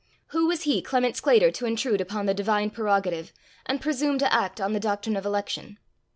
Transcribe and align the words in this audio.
Who 0.29 0.47
was 0.47 0.63
he, 0.63 0.81
Clement 0.81 1.15
Sclater, 1.15 1.51
to 1.51 1.67
intrude 1.67 2.01
upon 2.01 2.25
the 2.25 2.33
divine 2.33 2.71
prerogative, 2.71 3.31
and 3.67 3.79
presume 3.79 4.17
to 4.17 4.33
act 4.33 4.59
on 4.59 4.73
the 4.73 4.79
doctrine 4.79 5.15
of 5.15 5.27
election! 5.27 5.77